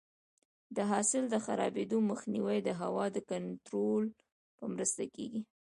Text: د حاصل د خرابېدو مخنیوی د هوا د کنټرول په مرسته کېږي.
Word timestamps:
د 0.75 0.77
حاصل 0.91 1.23
د 1.29 1.35
خرابېدو 1.45 1.97
مخنیوی 2.11 2.57
د 2.63 2.69
هوا 2.81 3.05
د 3.15 3.17
کنټرول 3.31 4.03
په 4.57 4.63
مرسته 4.73 5.03
کېږي. 5.15 5.41